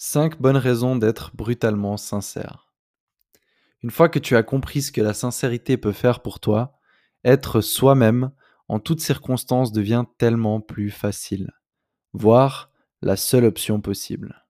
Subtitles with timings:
[0.00, 2.72] 5 bonnes raisons d'être brutalement sincère.
[3.82, 6.78] Une fois que tu as compris ce que la sincérité peut faire pour toi,
[7.24, 8.30] être soi-même
[8.68, 11.50] en toutes circonstances devient tellement plus facile,
[12.12, 12.70] voire
[13.02, 14.46] la seule option possible.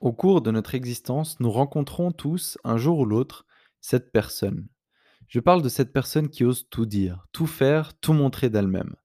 [0.00, 3.44] Au cours de notre existence, nous rencontrons tous, un jour ou l'autre,
[3.82, 4.68] cette personne.
[5.28, 8.96] Je parle de cette personne qui ose tout dire, tout faire, tout montrer d'elle-même.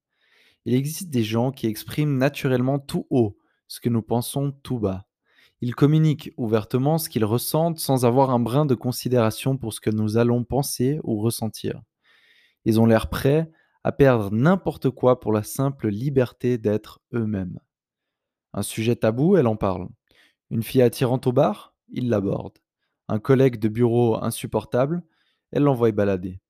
[0.68, 3.37] Il existe des gens qui expriment naturellement tout haut
[3.69, 5.07] ce que nous pensons tout bas.
[5.61, 9.89] Ils communiquent ouvertement ce qu'ils ressentent sans avoir un brin de considération pour ce que
[9.89, 11.82] nous allons penser ou ressentir.
[12.65, 13.50] Ils ont l'air prêts
[13.86, 17.61] à perdre n'importe quoi pour la simple liberté d'être eux-mêmes.
[18.54, 19.87] Un sujet tabou, elle en parle.
[20.50, 22.57] Une fille attirante au bar, il l'aborde.
[23.07, 25.01] Un collègue de bureau insupportable,
[25.54, 26.42] elle l'envoie balader.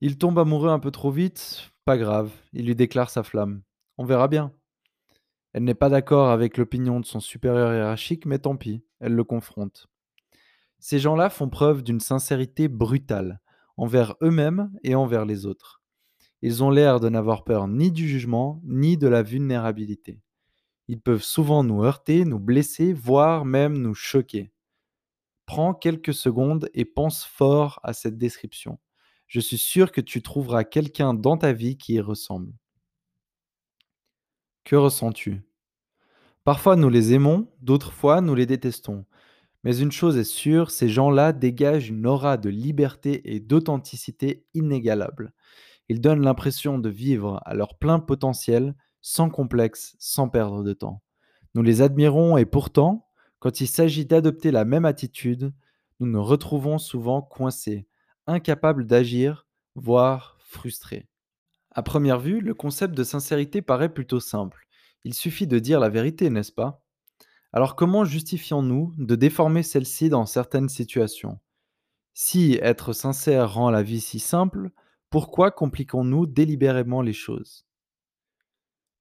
[0.00, 3.62] Il tombe amoureux un peu trop vite, pas grave, il lui déclare sa flamme.
[3.96, 4.52] On verra bien.
[5.52, 9.22] Elle n'est pas d'accord avec l'opinion de son supérieur hiérarchique, mais tant pis, elle le
[9.22, 9.86] confronte.
[10.80, 13.40] Ces gens-là font preuve d'une sincérité brutale,
[13.76, 15.80] envers eux-mêmes et envers les autres.
[16.42, 20.20] Ils ont l'air de n'avoir peur ni du jugement, ni de la vulnérabilité.
[20.88, 24.50] Ils peuvent souvent nous heurter, nous blesser, voire même nous choquer.
[25.46, 28.80] Prends quelques secondes et pense fort à cette description
[29.26, 32.52] je suis sûr que tu trouveras quelqu'un dans ta vie qui y ressemble.
[34.64, 35.42] Que ressens-tu?
[36.44, 39.04] Parfois nous les aimons, d'autres fois nous les détestons.
[39.64, 45.32] Mais une chose est sûre, ces gens-là dégagent une aura de liberté et d'authenticité inégalable.
[45.88, 51.02] Ils donnent l'impression de vivre à leur plein potentiel, sans complexe, sans perdre de temps.
[51.54, 55.52] Nous les admirons et pourtant, quand il s'agit d'adopter la même attitude,
[56.00, 57.86] nous nous retrouvons souvent coincés,
[58.26, 61.08] incapable d'agir, voire frustré.
[61.70, 64.66] À première vue, le concept de sincérité paraît plutôt simple.
[65.04, 66.82] Il suffit de dire la vérité, n'est-ce pas?
[67.52, 71.38] Alors comment justifions-nous de déformer celle-ci dans certaines situations?
[72.14, 74.70] Si être sincère rend la vie si simple,
[75.10, 77.66] pourquoi compliquons-nous délibérément les choses?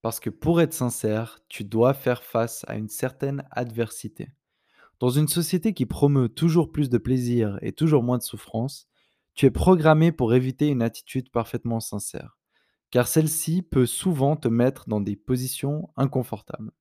[0.01, 4.29] Parce que pour être sincère, tu dois faire face à une certaine adversité.
[4.99, 8.87] Dans une société qui promeut toujours plus de plaisir et toujours moins de souffrance,
[9.35, 12.37] tu es programmé pour éviter une attitude parfaitement sincère,
[12.89, 16.71] car celle-ci peut souvent te mettre dans des positions inconfortables.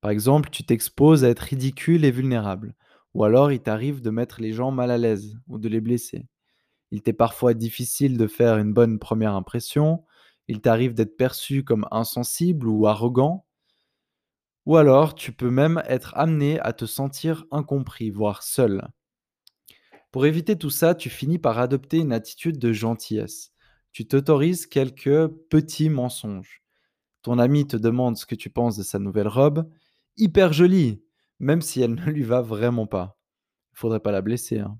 [0.00, 2.74] Par exemple, tu t'exposes à être ridicule et vulnérable,
[3.12, 6.26] ou alors il t'arrive de mettre les gens mal à l'aise ou de les blesser.
[6.90, 10.04] Il t'est parfois difficile de faire une bonne première impression,
[10.48, 13.44] il t'arrive d'être perçu comme insensible ou arrogant,
[14.64, 18.88] ou alors tu peux même être amené à te sentir incompris, voire seul.
[20.16, 23.52] Pour éviter tout ça, tu finis par adopter une attitude de gentillesse.
[23.92, 26.62] Tu t'autorises quelques petits mensonges.
[27.20, 29.70] Ton ami te demande ce que tu penses de sa nouvelle robe,
[30.16, 31.02] hyper jolie,
[31.38, 33.18] même si elle ne lui va vraiment pas.
[33.74, 34.60] Il faudrait pas la blesser.
[34.60, 34.78] Hein.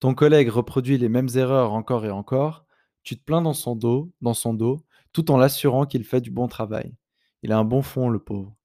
[0.00, 2.66] Ton collègue reproduit les mêmes erreurs encore et encore.
[3.04, 6.32] Tu te plains dans son dos, dans son dos, tout en l'assurant qu'il fait du
[6.32, 6.96] bon travail.
[7.44, 8.56] Il a un bon fond, le pauvre.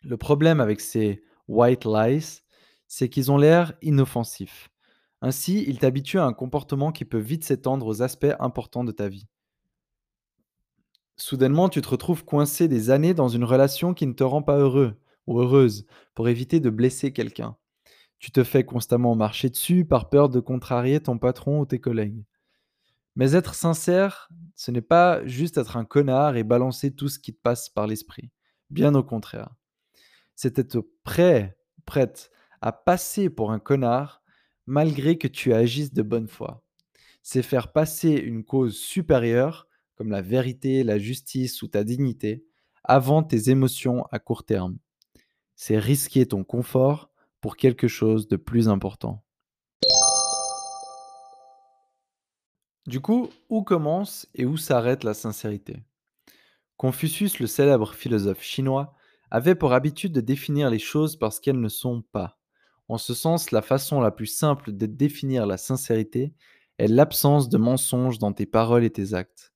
[0.00, 2.40] Le problème avec ces white lies,
[2.92, 4.69] c'est qu'ils ont l'air inoffensifs.
[5.22, 9.08] Ainsi, ils t'habituent à un comportement qui peut vite s'étendre aux aspects importants de ta
[9.08, 9.26] vie.
[11.16, 14.56] Soudainement, tu te retrouves coincé des années dans une relation qui ne te rend pas
[14.56, 17.56] heureux ou heureuse pour éviter de blesser quelqu'un.
[18.18, 22.24] Tu te fais constamment marcher dessus par peur de contrarier ton patron ou tes collègues.
[23.16, 27.34] Mais être sincère, ce n'est pas juste être un connard et balancer tout ce qui
[27.34, 28.30] te passe par l'esprit.
[28.70, 29.50] Bien au contraire.
[30.36, 32.30] C'est être prêt, prête
[32.62, 34.19] à passer pour un connard
[34.70, 36.62] malgré que tu agisses de bonne foi.
[37.22, 39.66] C'est faire passer une cause supérieure,
[39.96, 42.46] comme la vérité, la justice ou ta dignité,
[42.84, 44.78] avant tes émotions à court terme.
[45.56, 47.10] C'est risquer ton confort
[47.40, 49.24] pour quelque chose de plus important.
[52.86, 55.82] Du coup, où commence et où s'arrête la sincérité?
[56.76, 58.94] Confucius, le célèbre philosophe chinois,
[59.32, 62.39] avait pour habitude de définir les choses parce qu'elles ne sont pas.
[62.90, 66.34] En ce sens, la façon la plus simple de définir la sincérité
[66.76, 69.54] est l'absence de mensonges dans tes paroles et tes actes.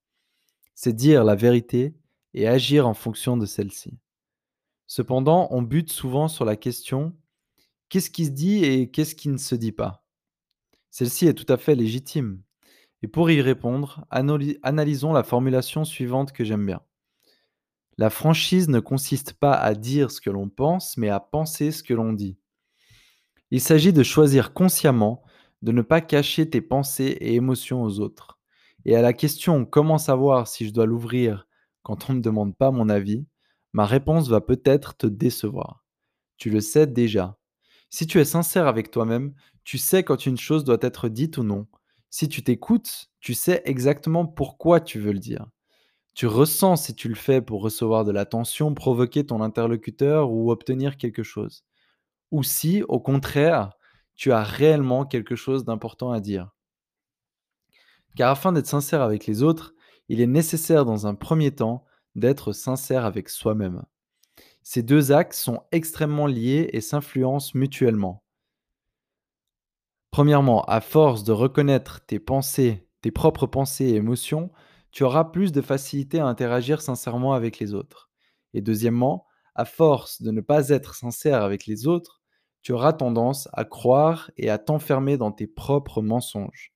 [0.76, 1.96] C'est dire la vérité
[2.32, 3.98] et agir en fonction de celle-ci.
[4.86, 7.12] Cependant, on bute souvent sur la question
[7.88, 10.06] qu'est-ce qui se dit et qu'est-ce qui ne se dit pas?
[10.92, 12.40] Celle-ci est tout à fait légitime.
[13.02, 16.82] Et pour y répondre, analysons la formulation suivante que j'aime bien.
[17.98, 21.82] La franchise ne consiste pas à dire ce que l'on pense, mais à penser ce
[21.82, 22.38] que l'on dit.
[23.54, 25.22] Il s'agit de choisir consciemment
[25.62, 28.40] de ne pas cacher tes pensées et émotions aux autres.
[28.84, 31.46] Et à la question comment savoir si je dois l'ouvrir
[31.84, 33.28] quand on ne me demande pas mon avis,
[33.72, 35.84] ma réponse va peut-être te décevoir.
[36.36, 37.38] Tu le sais déjà.
[37.90, 41.44] Si tu es sincère avec toi-même, tu sais quand une chose doit être dite ou
[41.44, 41.68] non.
[42.10, 45.46] Si tu t'écoutes, tu sais exactement pourquoi tu veux le dire.
[46.14, 50.96] Tu ressens si tu le fais pour recevoir de l'attention, provoquer ton interlocuteur ou obtenir
[50.96, 51.64] quelque chose.
[52.34, 53.70] Ou si, au contraire,
[54.16, 56.50] tu as réellement quelque chose d'important à dire?
[58.16, 59.72] Car afin d'être sincère avec les autres,
[60.08, 61.84] il est nécessaire dans un premier temps
[62.16, 63.84] d'être sincère avec soi-même.
[64.64, 68.24] Ces deux axes sont extrêmement liés et s'influencent mutuellement.
[70.10, 74.50] Premièrement, à force de reconnaître tes pensées, tes propres pensées et émotions,
[74.90, 78.10] tu auras plus de facilité à interagir sincèrement avec les autres.
[78.54, 82.22] Et deuxièmement, à force de ne pas être sincère avec les autres,
[82.64, 86.72] tu auras tendance à croire et à t'enfermer dans tes propres mensonges.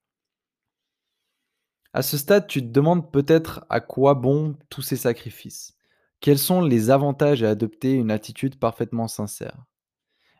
[1.94, 5.75] À ce stade, tu te demandes peut-être à quoi bon tous ces sacrifices.
[6.20, 9.64] Quels sont les avantages à adopter une attitude parfaitement sincère?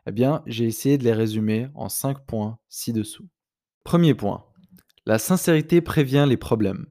[0.05, 3.27] Eh bien, j'ai essayé de les résumer en 5 points ci-dessous.
[3.83, 4.45] Premier point.
[5.07, 6.85] La sincérité prévient les problèmes.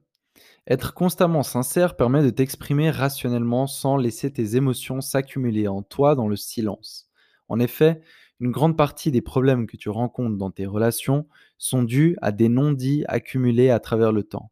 [0.67, 6.27] Être constamment sincère permet de t'exprimer rationnellement sans laisser tes émotions s'accumuler en toi dans
[6.27, 7.09] le silence.
[7.47, 8.01] En effet,
[8.39, 11.27] une grande partie des problèmes que tu rencontres dans tes relations
[11.57, 14.51] sont dus à des non-dits accumulés à travers le temps.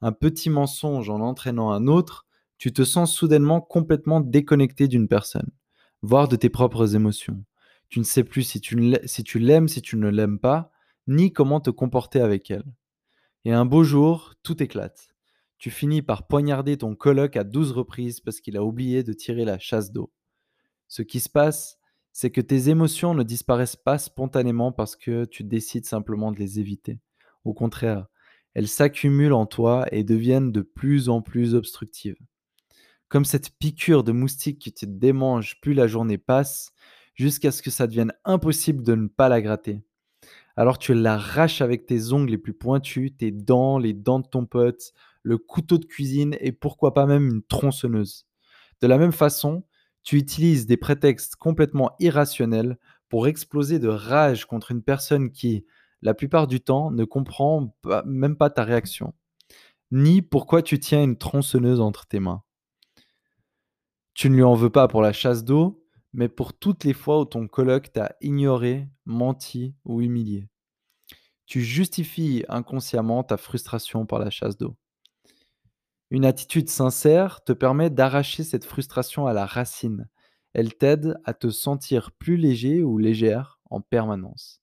[0.00, 2.26] Un petit mensonge en entraînant un autre,
[2.58, 5.50] tu te sens soudainement complètement déconnecté d'une personne,
[6.02, 7.44] voire de tes propres émotions.
[7.88, 10.70] Tu ne sais plus si tu l'aimes, si tu ne l'aimes pas,
[11.06, 12.64] ni comment te comporter avec elle.
[13.44, 15.08] Et un beau jour, tout éclate.
[15.58, 19.44] Tu finis par poignarder ton coloc à douze reprises parce qu'il a oublié de tirer
[19.44, 20.12] la chasse d'eau.
[20.88, 21.79] Ce qui se passe,
[22.12, 26.58] c'est que tes émotions ne disparaissent pas spontanément parce que tu décides simplement de les
[26.58, 26.98] éviter.
[27.44, 28.06] Au contraire,
[28.54, 32.18] elles s'accumulent en toi et deviennent de plus en plus obstructives.
[33.08, 36.72] Comme cette piqûre de moustique qui te démange plus la journée passe,
[37.14, 39.82] jusqu'à ce que ça devienne impossible de ne pas la gratter.
[40.56, 44.46] Alors tu l'arraches avec tes ongles les plus pointus, tes dents, les dents de ton
[44.46, 44.92] pote,
[45.22, 48.26] le couteau de cuisine et pourquoi pas même une tronçonneuse.
[48.80, 49.64] De la même façon,
[50.02, 55.64] tu utilises des prétextes complètement irrationnels pour exploser de rage contre une personne qui,
[56.02, 57.74] la plupart du temps, ne comprend
[58.06, 59.14] même pas ta réaction,
[59.90, 62.42] ni pourquoi tu tiens une tronçonneuse entre tes mains.
[64.14, 67.20] Tu ne lui en veux pas pour la chasse d'eau, mais pour toutes les fois
[67.20, 70.48] où ton coloc t'a ignoré, menti ou humilié.
[71.46, 74.76] Tu justifies inconsciemment ta frustration par la chasse d'eau.
[76.12, 80.08] Une attitude sincère te permet d'arracher cette frustration à la racine.
[80.54, 84.60] Elle t'aide à te sentir plus léger ou légère en permanence.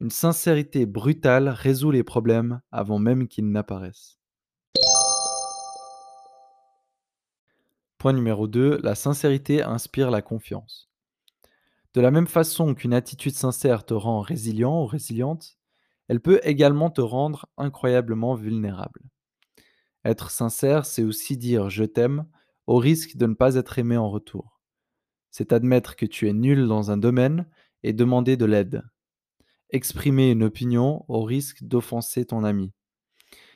[0.00, 4.18] Une sincérité brutale résout les problèmes avant même qu'ils n'apparaissent.
[7.98, 10.90] Point numéro 2, la sincérité inspire la confiance.
[11.92, 15.58] De la même façon qu'une attitude sincère te rend résilient ou résiliente,
[16.08, 19.02] elle peut également te rendre incroyablement vulnérable.
[20.04, 22.26] Être sincère, c'est aussi dire je t'aime
[22.66, 24.60] au risque de ne pas être aimé en retour.
[25.30, 27.46] C'est admettre que tu es nul dans un domaine
[27.82, 28.82] et demander de l'aide.
[29.70, 32.72] Exprimer une opinion au risque d'offenser ton ami.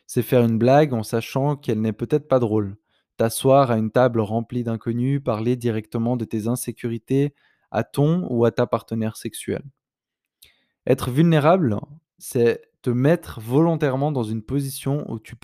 [0.06, 2.76] C'est faire une blague en sachant qu'elle n'est peut-être pas drôle.
[3.18, 7.34] T'asseoir à une table remplie d'inconnus, parler directement de tes insécurités
[7.70, 9.62] à ton ou à ta partenaire sexuel.
[10.86, 11.76] Être vulnérable,
[12.18, 15.34] c'est mettre volontairement dans une position où tu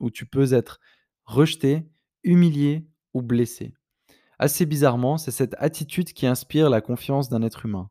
[0.00, 0.80] où tu peux être
[1.24, 1.86] rejeté,
[2.22, 3.72] humilié ou blessé.
[4.38, 7.90] Assez bizarrement, c'est cette attitude qui inspire la confiance d'un être humain.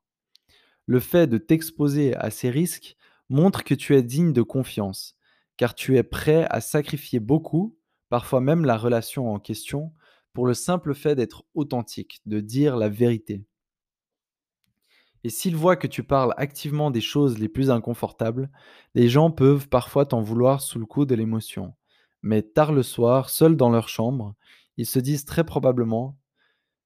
[0.86, 2.98] Le fait de t'exposer à ces risques
[3.30, 5.16] montre que tu es digne de confiance,
[5.56, 7.78] car tu es prêt à sacrifier beaucoup,
[8.10, 9.94] parfois même la relation en question,
[10.34, 13.46] pour le simple fait d'être authentique, de dire la vérité.
[15.24, 18.50] Et s'ils voient que tu parles activement des choses les plus inconfortables,
[18.94, 21.74] les gens peuvent parfois t'en vouloir sous le coup de l'émotion.
[22.22, 24.36] Mais tard le soir, seuls dans leur chambre,
[24.78, 26.18] ils se disent très probablement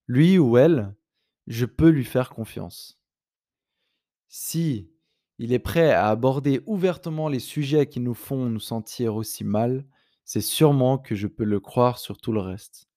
[0.08, 0.96] Lui ou elle,
[1.48, 3.00] je peux lui faire confiance.
[4.28, 4.92] Si
[5.40, 9.86] il est prêt à aborder ouvertement les sujets qui nous font nous sentir aussi mal,
[10.26, 12.90] c'est sûrement que je peux le croire sur tout le reste.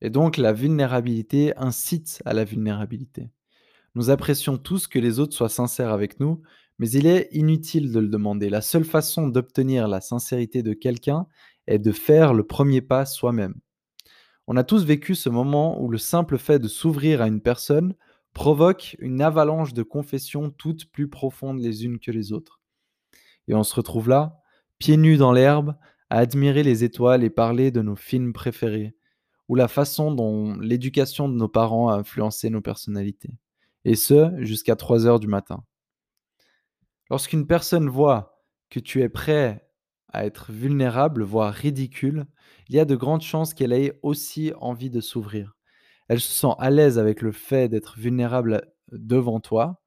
[0.00, 3.30] Et donc la vulnérabilité incite à la vulnérabilité.
[3.94, 6.42] Nous apprécions tous que les autres soient sincères avec nous,
[6.78, 8.48] mais il est inutile de le demander.
[8.48, 11.26] La seule façon d'obtenir la sincérité de quelqu'un
[11.66, 13.54] est de faire le premier pas soi-même.
[14.46, 17.94] On a tous vécu ce moment où le simple fait de s'ouvrir à une personne
[18.32, 22.60] provoque une avalanche de confessions toutes plus profondes les unes que les autres.
[23.48, 24.40] Et on se retrouve là,
[24.78, 25.76] pieds nus dans l'herbe,
[26.08, 28.94] à admirer les étoiles et parler de nos films préférés,
[29.48, 33.30] ou la façon dont l'éducation de nos parents a influencé nos personnalités.
[33.84, 35.64] Et ce, jusqu'à 3 heures du matin.
[37.08, 39.66] Lorsqu'une personne voit que tu es prêt
[40.12, 42.26] à être vulnérable, voire ridicule,
[42.68, 45.56] il y a de grandes chances qu'elle ait aussi envie de s'ouvrir.
[46.08, 49.82] Elle se sent à l'aise avec le fait d'être vulnérable devant toi,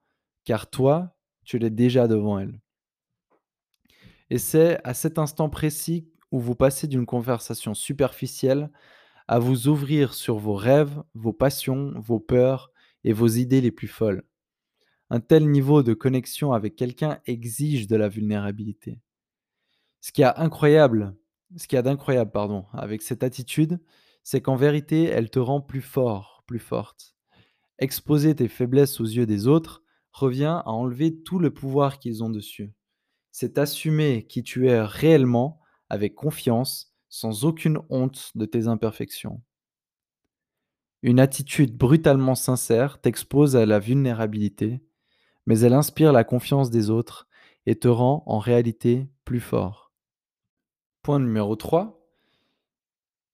[0.46, 2.60] car toi, tu l'es déjà devant elle.
[4.30, 8.72] Et c'est à cet instant précis où vous passez d'une conversation superficielle
[9.28, 12.73] à vous ouvrir sur vos rêves, vos passions, vos peurs
[13.04, 14.24] et vos idées les plus folles.
[15.10, 19.00] Un tel niveau de connexion avec quelqu'un exige de la vulnérabilité.
[20.02, 21.16] Ce qui est incroyable,
[21.56, 23.80] ce qui a d'incroyable, pardon, avec cette attitude,
[24.24, 27.16] c'est qu'en vérité, elle te rend plus fort, plus forte.
[27.80, 32.30] Exposer tes faiblesses aux yeux des autres revient à enlever tout le pouvoir qu'ils ont
[32.30, 32.74] dessus.
[33.32, 39.42] C'est assumer qui tu es réellement avec confiance, sans aucune honte de tes imperfections.
[41.04, 44.82] Une attitude brutalement sincère t'expose à la vulnérabilité,
[45.46, 47.28] mais elle inspire la confiance des autres
[47.66, 49.92] et te rend en réalité plus fort.
[51.02, 52.02] Point numéro 3.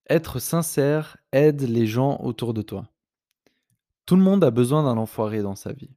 [0.09, 2.89] Être sincère aide les gens autour de toi.
[4.07, 5.91] Tout le monde a besoin d'un enfoiré dans sa vie.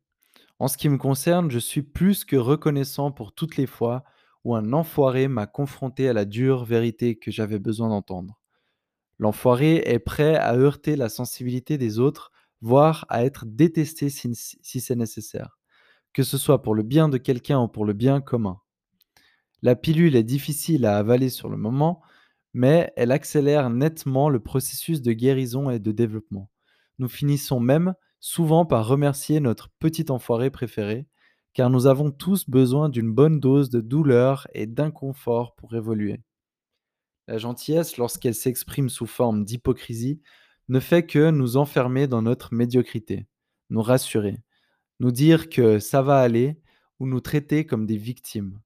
[0.59, 4.05] En ce qui me concerne, je suis plus que reconnaissant pour toutes les fois
[4.45, 8.42] où un enfoiré m'a confronté à la dure vérité que j'avais besoin d'entendre.
[9.23, 14.35] L'enfoiré est prêt à heurter la sensibilité des autres, voire à être détesté si,
[14.81, 15.61] c'est nécessaire,
[16.13, 18.59] que ce soit pour le bien de quelqu'un ou pour le bien commun.
[19.63, 22.03] La pilule est difficile à avaler sur le moment,
[22.53, 26.51] mais elle accélère nettement le processus de guérison et de développement.
[26.99, 31.07] Nous finissons même souvent par remercier notre petit enfoiré préféré,
[31.55, 36.25] car nous avons tous besoin d'une bonne dose de douleur et d'inconfort pour évoluer.
[37.33, 40.21] La gentillesse, lorsqu'elle s'exprime sous forme d'hypocrisie,
[40.69, 43.27] ne fait que nous enfermer dans notre médiocrité,
[43.71, 44.43] nous rassurer,
[45.01, 46.61] nous dire que ça va aller
[47.01, 48.61] ou nous traiter comme des victimes,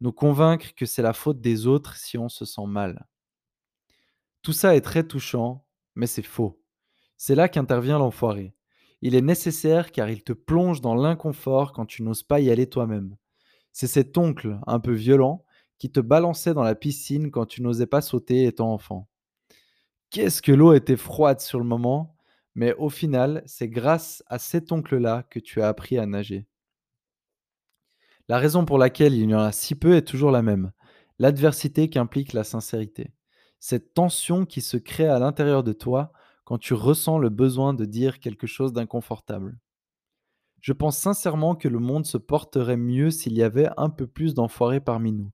[0.00, 3.06] nous convaincre que c'est la faute des autres si on se sent mal.
[4.42, 6.60] Tout ça est très touchant, mais c'est faux.
[7.16, 8.52] C'est là qu'intervient l'enfoiré.
[9.00, 12.68] Il est nécessaire car il te plonge dans l'inconfort quand tu n'oses pas y aller
[12.68, 13.16] toi-même.
[13.70, 15.44] C'est cet oncle un peu violent
[15.82, 19.08] qui te balançait dans la piscine quand tu n'osais pas sauter étant enfant.
[20.10, 22.16] Qu'est-ce que l'eau était froide sur le moment,
[22.54, 26.46] mais au final, c'est grâce à cet oncle-là que tu as appris à nager.
[28.28, 30.70] La raison pour laquelle il y en a si peu est toujours la même,
[31.18, 33.12] l'adversité qu'implique la sincérité.
[33.58, 36.12] Cette tension qui se crée à l'intérieur de toi
[36.44, 39.58] quand tu ressens le besoin de dire quelque chose d'inconfortable.
[40.60, 44.34] Je pense sincèrement que le monde se porterait mieux s'il y avait un peu plus
[44.34, 45.32] d'enfoirés parmi nous.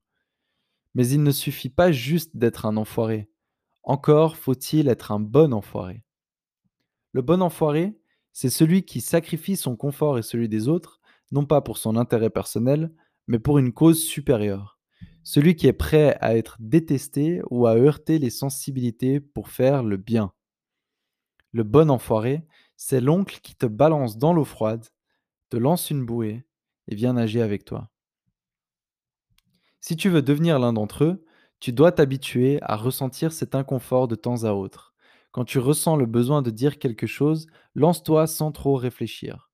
[0.99, 3.29] Mais il ne suffit pas juste d'être un enfoiré.
[3.83, 6.03] Encore faut-il être un bon enfoiré.
[7.13, 7.97] Le bon enfoiré,
[8.33, 10.99] c'est celui qui sacrifie son confort et celui des autres,
[11.31, 12.93] non pas pour son intérêt personnel,
[13.27, 14.77] mais pour une cause supérieure.
[15.23, 19.95] Celui qui est prêt à être détesté ou à heurter les sensibilités pour faire le
[19.95, 20.33] bien.
[21.53, 24.85] Le bon enfoiré, c'est l'oncle qui te balance dans l'eau froide,
[25.49, 26.43] te lance une bouée
[26.89, 27.89] et vient nager avec toi.
[29.81, 31.25] Si tu veux devenir l'un d'entre eux,
[31.59, 34.93] tu dois t'habituer à ressentir cet inconfort de temps à autre.
[35.31, 39.49] Quand tu ressens le besoin de dire quelque chose, lance-toi sans trop réfléchir.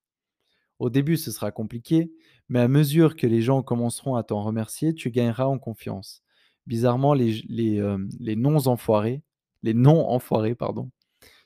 [0.79, 2.11] Au début, ce sera compliqué,
[2.49, 6.23] mais à mesure que les gens commenceront à t'en remercier, tu gagneras en confiance.
[6.65, 9.21] Bizarrement, les, euh, non-enfoirés,
[9.63, 10.89] les non-enfoirés, pardon,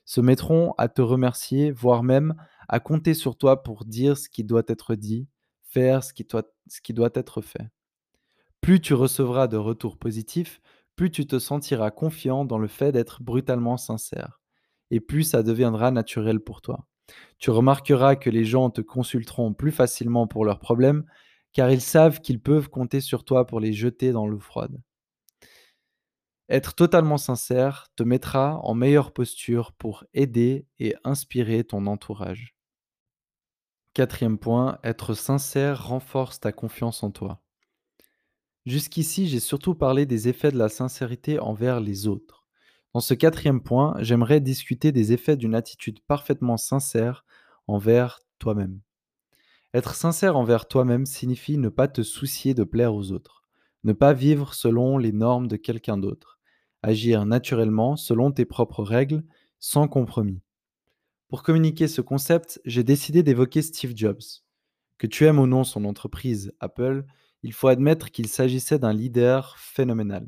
[0.05, 2.35] se mettront à te remercier, voire même
[2.67, 5.27] à compter sur toi pour dire ce qui doit être dit,
[5.63, 7.69] faire ce qui doit être fait.
[8.61, 10.61] Plus tu recevras de retours positifs,
[10.95, 14.41] plus tu te sentiras confiant dans le fait d'être brutalement sincère,
[14.91, 16.85] et plus ça deviendra naturel pour toi.
[17.37, 21.05] Tu remarqueras que les gens te consulteront plus facilement pour leurs problèmes,
[21.53, 24.79] car ils savent qu'ils peuvent compter sur toi pour les jeter dans l'eau froide.
[26.49, 32.55] Être totalement sincère te mettra en meilleure posture pour aider et inspirer ton entourage.
[33.93, 37.41] Quatrième point, être sincère renforce ta confiance en toi.
[38.69, 42.45] Jusqu'ici, j'ai surtout parlé des effets de la sincérité envers les autres.
[42.93, 47.25] Dans ce quatrième point, j'aimerais discuter des effets d'une attitude parfaitement sincère
[47.65, 48.79] envers toi-même.
[49.73, 53.41] Être sincère envers toi-même signifie ne pas te soucier de plaire aux autres,
[53.85, 56.37] ne pas vivre selon les normes de quelqu'un d'autre,
[56.83, 59.23] agir naturellement selon tes propres règles,
[59.59, 60.43] sans compromis.
[61.27, 64.43] Pour communiquer ce concept, j'ai décidé d'évoquer Steve Jobs.
[64.99, 67.07] Que tu aimes ou non son entreprise Apple,
[67.43, 70.27] il faut admettre qu'il s'agissait d'un leader phénoménal.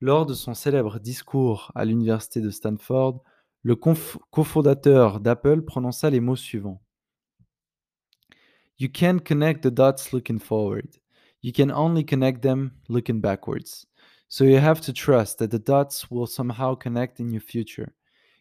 [0.00, 3.22] Lors de son célèbre discours à l'université de Stanford,
[3.62, 6.82] le cofondateur d'Apple prononça les mots suivants.
[8.78, 10.86] You can't connect the dots looking forward.
[11.42, 13.86] You can only connect them looking backwards.
[14.28, 17.94] So you have to trust that the dots will somehow connect in your future.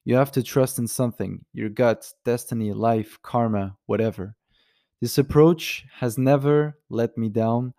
[0.04, 4.36] You have to trust in something, your gut, destiny, life, karma, whatever.
[5.06, 7.74] This approach has never let me down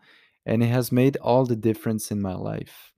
[0.47, 2.95] and it has made all the difference in my life.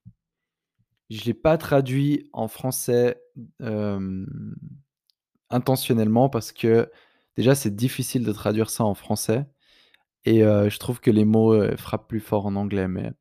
[1.09, 3.19] Je l'ai pas traduit en français,
[5.49, 6.91] intentionnellement parce que
[7.39, 9.47] déjà c'est difficile de traduire ça en français
[10.27, 12.87] et je trouve que les mots, heu, frappent plus fort en anglais.
[12.87, 13.13] Mais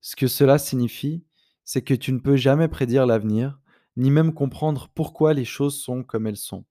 [0.00, 1.26] ce que cela signifie,
[1.66, 3.60] c'est que tu ne peux jamais prédire l'avenir,
[3.98, 6.64] ni même comprendre pourquoi les choses sont comme elles sont.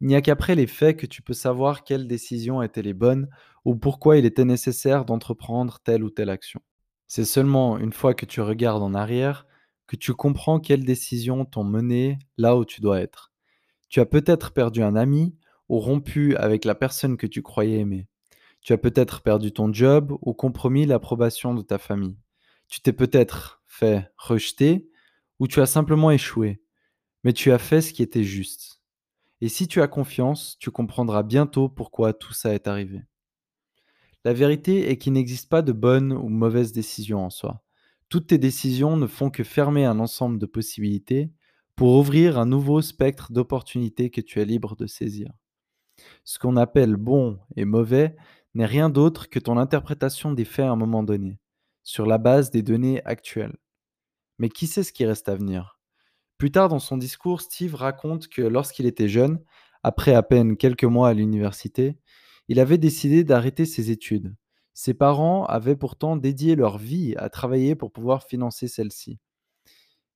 [0.00, 3.28] Il n'y a qu'après les faits que tu peux savoir quelles décisions étaient les bonnes
[3.64, 6.60] ou pourquoi il était nécessaire d'entreprendre telle ou telle action.
[7.06, 9.46] C'est seulement une fois que tu regardes en arrière
[9.86, 13.32] que tu comprends quelles décisions t'ont mené là où tu dois être.
[13.88, 15.36] Tu as peut-être perdu un ami
[15.68, 18.08] ou rompu avec la personne que tu croyais aimer.
[18.60, 22.18] Tu as peut-être perdu ton job ou compromis l'approbation de ta famille.
[22.68, 24.90] Tu t'es peut-être fait rejeter
[25.38, 26.60] ou tu as simplement échoué.
[27.22, 28.75] Mais tu as fait ce qui était juste.
[29.40, 33.02] Et si tu as confiance, tu comprendras bientôt pourquoi tout ça est arrivé.
[34.24, 37.62] La vérité est qu'il n'existe pas de bonnes ou mauvaises décisions en soi.
[38.08, 41.30] Toutes tes décisions ne font que fermer un ensemble de possibilités
[41.76, 45.32] pour ouvrir un nouveau spectre d'opportunités que tu es libre de saisir.
[46.24, 48.16] Ce qu'on appelle bon et mauvais
[48.54, 51.38] n'est rien d'autre que ton interprétation des faits à un moment donné,
[51.82, 53.56] sur la base des données actuelles.
[54.38, 55.75] Mais qui sait ce qui reste à venir?
[56.38, 59.40] Plus tard dans son discours, Steve raconte que lorsqu'il était jeune,
[59.82, 61.98] après à peine quelques mois à l'université,
[62.48, 64.34] il avait décidé d'arrêter ses études.
[64.74, 69.18] Ses parents avaient pourtant dédié leur vie à travailler pour pouvoir financer celle-ci.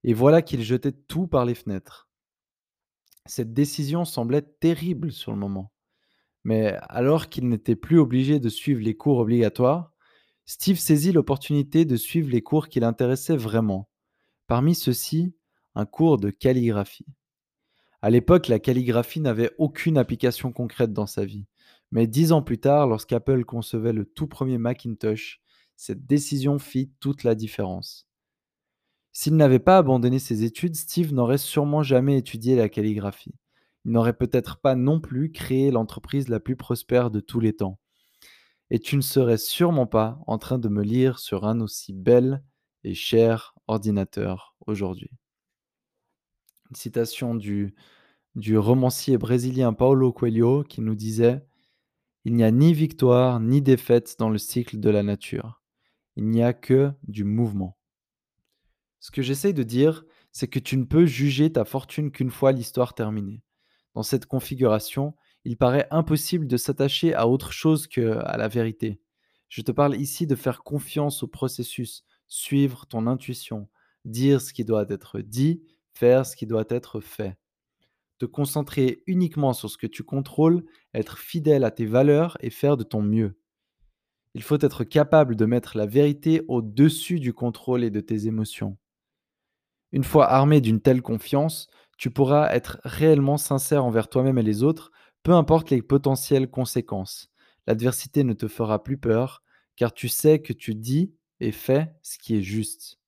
[0.04, 2.10] Et voilà qu'il jetait tout par les fenêtres.
[3.26, 5.72] Cette décision semblait terrible sur le moment.
[6.44, 9.92] Mais alors qu'il n'était plus obligé de suivre les cours obligatoires,
[10.46, 13.88] Steve saisit l'opportunité de suivre les cours qui l'intéressaient vraiment.
[14.46, 15.34] Parmi ceux-ci,
[15.74, 17.06] un cours de calligraphie.
[18.02, 21.46] À l'époque, la calligraphie n'avait aucune application concrète dans sa vie.
[21.92, 25.40] Mais dix ans plus tard, lorsqu'Apple concevait le tout premier Macintosh,
[25.76, 28.06] cette décision fit toute la différence.
[29.12, 33.34] S'il n'avait pas abandonné ses études, Steve n'aurait sûrement jamais étudié la calligraphie.
[33.84, 37.78] Il n'aurait peut-être pas non plus créé l'entreprise la plus prospère de tous les temps.
[38.70, 42.42] Et tu ne serais sûrement pas en train de me lire sur un aussi bel
[42.84, 45.10] et cher ordinateur aujourd'hui.
[46.70, 47.74] Une citation du,
[48.36, 51.44] du romancier brésilien Paulo Coelho qui nous disait
[52.24, 55.62] Il n'y a ni victoire ni défaite dans le cycle de la nature.
[56.16, 57.76] Il n'y a que du mouvement.
[59.00, 62.52] Ce que j'essaye de dire, c'est que tu ne peux juger ta fortune qu'une fois
[62.52, 63.42] l'histoire terminée.
[63.94, 69.00] Dans cette configuration, il paraît impossible de s'attacher à autre chose que à la vérité.
[69.48, 73.68] Je te parle ici de faire confiance au processus, suivre ton intuition,
[74.04, 75.62] dire ce qui doit être dit,
[76.00, 77.36] faire ce qui doit être fait.
[78.18, 82.78] Te concentrer uniquement sur ce que tu contrôles, être fidèle à tes valeurs et faire
[82.78, 83.38] de ton mieux.
[84.34, 88.78] Il faut être capable de mettre la vérité au-dessus du contrôle et de tes émotions.
[89.92, 94.62] Une fois armé d'une telle confiance, tu pourras être réellement sincère envers toi-même et les
[94.62, 97.28] autres, peu importe les potentielles conséquences.
[97.66, 99.42] L'adversité ne te fera plus peur,
[99.76, 102.99] car tu sais que tu dis et fais ce qui est juste.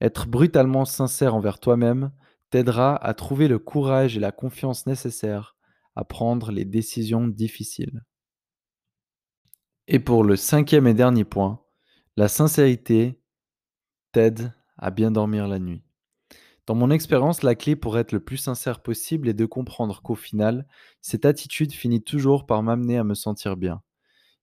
[0.00, 2.10] Être brutalement sincère envers toi-même
[2.50, 5.56] t'aidera à trouver le courage et la confiance nécessaires
[5.94, 8.04] à prendre les décisions difficiles.
[9.88, 11.60] Et pour le cinquième et dernier point,
[12.16, 13.20] la sincérité
[14.12, 15.82] t'aide à bien dormir la nuit.
[16.66, 20.14] Dans mon expérience, la clé pour être le plus sincère possible est de comprendre qu'au
[20.14, 20.66] final,
[21.00, 23.82] cette attitude finit toujours par m'amener à me sentir bien.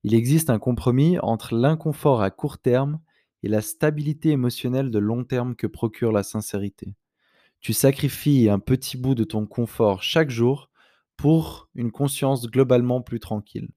[0.03, 2.99] Il existe un compromis entre l'inconfort à court terme
[3.43, 6.95] et la stabilité émotionnelle de long terme que procure la sincérité.
[7.59, 10.69] Tu sacrifies un petit bout de ton confort chaque jour
[11.15, 13.69] pour une conscience globalement plus tranquille.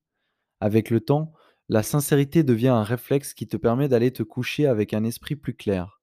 [0.61, 1.33] Avec le temps,
[1.69, 5.55] la sincérité devient un réflexe qui te permet d'aller te coucher avec un esprit plus
[5.55, 6.01] clair.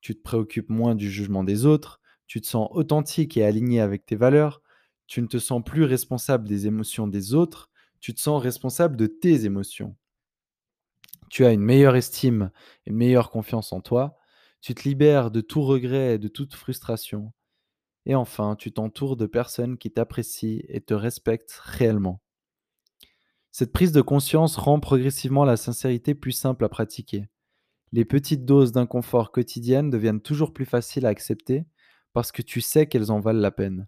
[0.00, 4.06] Tu te préoccupes moins du jugement des autres, tu te sens authentique et aligné avec
[4.06, 4.62] tes valeurs,
[5.06, 9.06] tu ne te sens plus responsable des émotions des autres, tu te sens responsable de
[9.06, 9.96] tes émotions.
[11.30, 12.50] Tu as une meilleure estime
[12.86, 14.18] et une meilleure confiance en toi,
[14.60, 17.32] tu te libères de tout regret et de toute frustration.
[18.06, 22.20] Et enfin, tu t'entoures de personnes qui t'apprécient et te respectent réellement.
[23.50, 27.28] Cette prise de conscience rend progressivement la sincérité plus simple à pratiquer.
[27.92, 31.64] Les petites doses d'inconfort quotidiennes deviennent toujours plus faciles à accepter
[32.12, 33.86] parce que tu sais qu'elles en valent la peine.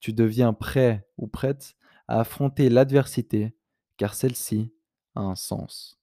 [0.00, 1.76] Tu deviens prêt ou prête
[2.08, 3.56] à affronter l'adversité
[3.96, 4.74] car celle-ci
[5.14, 6.00] a un sens.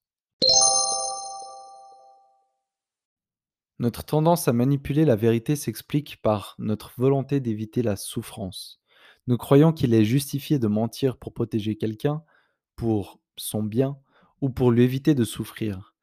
[3.82, 8.80] Notre tendance à manipuler la vérité s'explique par notre volonté d'éviter la souffrance.
[9.26, 12.22] Nous croyons qu'il est justifié de mentir pour protéger quelqu'un,
[12.76, 13.98] pour son bien
[14.40, 15.96] ou pour lui éviter de souffrir.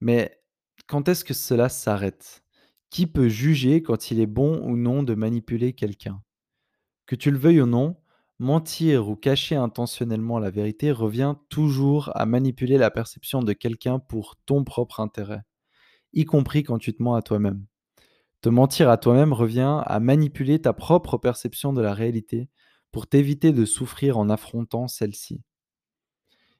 [0.00, 0.40] Mais
[0.86, 2.44] quand est-ce que cela s'arrête?
[2.90, 6.22] Qui peut juger quand il est bon ou non de manipuler quelqu'un?
[7.06, 7.96] Que tu le veuilles ou non,
[8.38, 14.36] mentir ou cacher intentionnellement la vérité revient toujours à manipuler la perception de quelqu'un pour
[14.46, 15.42] ton propre intérêt,
[16.14, 17.64] y compris quand tu te mens à toi-même.
[18.40, 22.48] Te mentir à toi-même revient à manipuler ta propre perception de la réalité
[22.92, 25.42] pour t'éviter de souffrir en affrontant celle-ci.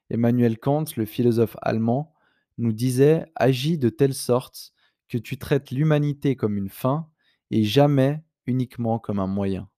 [0.09, 2.13] Emmanuel Kant, le philosophe allemand,
[2.57, 4.73] nous disait Agis de telle sorte
[5.07, 7.09] que tu traites l'humanité comme une fin
[7.51, 9.69] et jamais uniquement comme un moyen.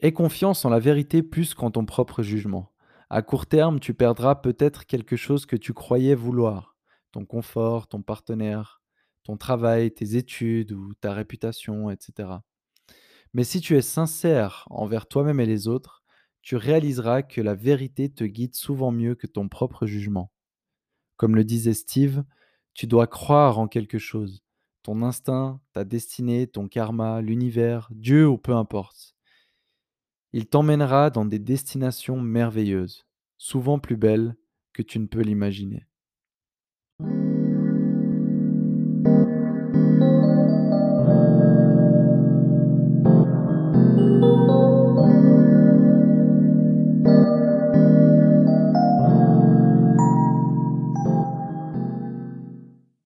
[0.00, 2.72] Aie confiance en la vérité plus qu'en ton propre jugement.
[3.08, 6.71] À court terme, tu perdras peut-être quelque chose que tu croyais vouloir,
[7.12, 8.82] ton confort, ton partenaire,
[9.22, 12.30] ton travail, tes études ou ta réputation, etc.
[13.34, 16.02] Mais si tu es sincère envers toi-même et les autres,
[16.42, 20.32] tu réaliseras que la vérité te guide souvent mieux que ton propre jugement.
[21.16, 22.24] Comme le disait Steve,
[22.74, 24.42] tu dois croire en quelque chose.
[24.82, 29.14] Ton instinct, ta destinée, ton karma, l'univers, Dieu ou peu importe.
[30.32, 33.06] Il t'emmènera dans des destinations merveilleuses,
[33.38, 34.34] souvent plus belles
[34.72, 35.86] que tu ne peux l'imaginer.
[37.00, 37.31] Mm-hmm.